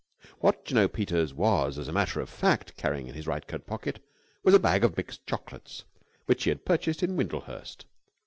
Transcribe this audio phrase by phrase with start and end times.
[0.39, 0.91] What Jno.
[0.91, 3.99] Peters was, as a matter of fact, carrying in his right coat pocket
[4.41, 5.83] was a bag of mixed chocolates
[6.25, 7.85] which he had purchased in Windlehurst.